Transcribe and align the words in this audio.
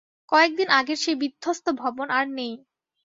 কয়েক 0.31 0.51
দিন 0.57 0.69
আগের 0.71 0.99
সেই 1.03 1.17
বিধ্বস্ত 1.21 1.65
ভবন 1.81 2.07
আর 2.09 2.25
নেই। 2.37 2.53